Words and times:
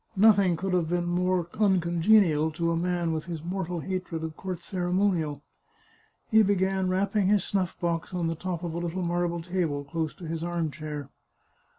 Nothing 0.15 0.57
could 0.57 0.73
have 0.73 0.89
been 0.89 1.05
more 1.05 1.47
uncongenial 1.59 2.49
to 2.53 2.71
a 2.71 2.75
man 2.75 3.11
with 3.13 3.25
his 3.25 3.43
mortal 3.43 3.81
hatred 3.81 4.23
of 4.23 4.35
court 4.35 4.57
ceremonial. 4.57 5.43
He 6.31 6.41
began 6.41 6.89
rapping 6.89 7.27
his 7.27 7.43
snuff 7.43 7.79
box 7.79 8.11
on 8.11 8.25
the 8.25 8.33
top 8.33 8.63
of 8.63 8.73
a 8.73 8.79
little 8.79 9.03
marble 9.03 9.43
table, 9.43 9.83
close 9.83 10.15
to 10.15 10.25
his 10.27 10.43
arm 10.43 10.71
chair. 10.71 11.11